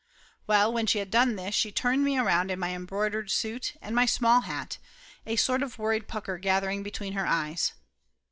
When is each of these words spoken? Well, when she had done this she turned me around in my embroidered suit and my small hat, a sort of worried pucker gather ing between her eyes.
Well, 0.47 0.73
when 0.73 0.87
she 0.87 0.97
had 0.97 1.11
done 1.11 1.35
this 1.35 1.53
she 1.53 1.71
turned 1.71 2.03
me 2.03 2.17
around 2.17 2.49
in 2.49 2.57
my 2.57 2.71
embroidered 2.73 3.29
suit 3.29 3.75
and 3.83 3.95
my 3.95 4.07
small 4.07 4.41
hat, 4.41 4.79
a 5.27 5.35
sort 5.35 5.61
of 5.61 5.77
worried 5.77 6.07
pucker 6.07 6.39
gather 6.39 6.69
ing 6.71 6.81
between 6.81 7.13
her 7.13 7.27
eyes. 7.27 7.73